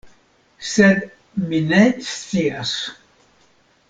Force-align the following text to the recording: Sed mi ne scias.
Sed 0.69 1.03
mi 1.51 1.59
ne 1.73 1.81
scias. 2.13 2.73